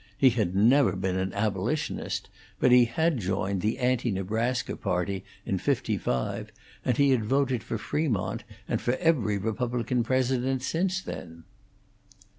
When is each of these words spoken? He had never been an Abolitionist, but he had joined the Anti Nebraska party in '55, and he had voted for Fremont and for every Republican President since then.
He 0.17 0.31
had 0.31 0.55
never 0.55 0.93
been 0.95 1.15
an 1.15 1.31
Abolitionist, 1.33 2.27
but 2.59 2.71
he 2.71 2.85
had 2.85 3.19
joined 3.19 3.61
the 3.61 3.77
Anti 3.77 4.09
Nebraska 4.09 4.75
party 4.75 5.23
in 5.45 5.59
'55, 5.59 6.51
and 6.83 6.97
he 6.97 7.11
had 7.11 7.23
voted 7.23 7.61
for 7.61 7.77
Fremont 7.77 8.43
and 8.67 8.81
for 8.81 8.95
every 8.95 9.37
Republican 9.37 10.01
President 10.03 10.63
since 10.63 11.03
then. 11.03 11.43